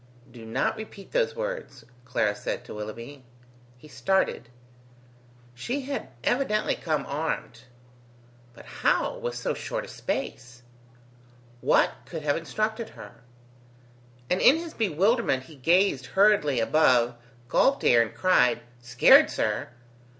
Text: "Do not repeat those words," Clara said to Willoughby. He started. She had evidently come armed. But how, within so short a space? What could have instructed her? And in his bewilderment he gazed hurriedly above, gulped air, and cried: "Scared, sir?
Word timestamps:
"Do 0.31 0.47
not 0.47 0.77
repeat 0.77 1.11
those 1.11 1.35
words," 1.35 1.85
Clara 2.05 2.33
said 2.33 2.65
to 2.65 2.73
Willoughby. 2.73 3.23
He 3.77 3.87
started. 3.87 4.49
She 5.53 5.81
had 5.81 6.07
evidently 6.23 6.73
come 6.73 7.05
armed. 7.05 7.65
But 8.55 8.65
how, 8.65 9.19
within 9.19 9.33
so 9.37 9.53
short 9.53 9.85
a 9.85 9.87
space? 9.87 10.63
What 11.59 11.91
could 12.07 12.23
have 12.23 12.35
instructed 12.35 12.89
her? 12.97 13.21
And 14.27 14.41
in 14.41 14.55
his 14.55 14.73
bewilderment 14.73 15.43
he 15.43 15.55
gazed 15.55 16.07
hurriedly 16.07 16.59
above, 16.59 17.13
gulped 17.47 17.83
air, 17.83 18.01
and 18.01 18.15
cried: 18.15 18.61
"Scared, 18.79 19.29
sir? 19.29 19.69